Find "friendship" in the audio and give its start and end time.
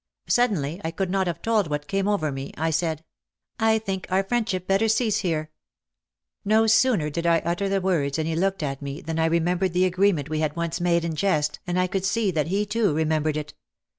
4.23-4.65